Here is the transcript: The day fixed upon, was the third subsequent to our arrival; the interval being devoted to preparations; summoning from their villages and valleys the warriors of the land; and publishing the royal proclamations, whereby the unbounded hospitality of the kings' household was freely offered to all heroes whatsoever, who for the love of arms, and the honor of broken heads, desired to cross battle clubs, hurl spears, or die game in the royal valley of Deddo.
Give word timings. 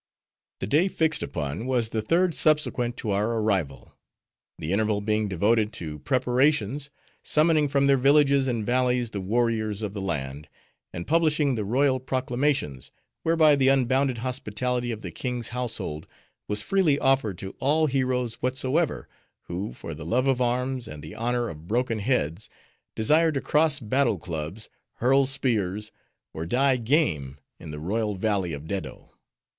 The 0.61 0.65
day 0.65 0.87
fixed 0.87 1.21
upon, 1.21 1.67
was 1.67 1.89
the 1.89 2.01
third 2.01 2.33
subsequent 2.33 2.97
to 2.97 3.11
our 3.11 3.35
arrival; 3.37 3.93
the 4.57 4.73
interval 4.73 4.99
being 4.99 5.27
devoted 5.27 5.71
to 5.73 5.99
preparations; 5.99 6.89
summoning 7.21 7.67
from 7.67 7.85
their 7.85 7.97
villages 7.97 8.47
and 8.47 8.65
valleys 8.65 9.11
the 9.11 9.21
warriors 9.21 9.83
of 9.83 9.93
the 9.93 10.01
land; 10.01 10.47
and 10.91 11.05
publishing 11.05 11.53
the 11.53 11.63
royal 11.63 11.99
proclamations, 11.99 12.91
whereby 13.21 13.55
the 13.55 13.67
unbounded 13.67 14.17
hospitality 14.25 14.89
of 14.91 15.03
the 15.03 15.11
kings' 15.11 15.49
household 15.49 16.07
was 16.47 16.63
freely 16.63 16.97
offered 16.97 17.37
to 17.37 17.55
all 17.59 17.85
heroes 17.85 18.41
whatsoever, 18.41 19.07
who 19.43 19.71
for 19.71 19.93
the 19.93 20.03
love 20.03 20.25
of 20.25 20.41
arms, 20.41 20.87
and 20.87 21.03
the 21.03 21.13
honor 21.13 21.47
of 21.47 21.67
broken 21.67 21.99
heads, 21.99 22.49
desired 22.95 23.35
to 23.35 23.39
cross 23.41 23.79
battle 23.79 24.17
clubs, 24.17 24.67
hurl 24.93 25.27
spears, 25.27 25.91
or 26.33 26.43
die 26.47 26.77
game 26.77 27.37
in 27.59 27.69
the 27.69 27.77
royal 27.79 28.15
valley 28.15 28.51
of 28.51 28.63
Deddo. 28.65 29.11